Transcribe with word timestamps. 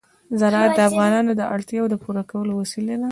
زراعت 0.39 0.71
د 0.75 0.79
افغانانو 0.89 1.31
د 1.35 1.41
اړتیاوو 1.55 1.91
د 1.91 1.95
پوره 2.03 2.23
کولو 2.31 2.51
وسیله 2.61 2.95
ده. 3.01 3.09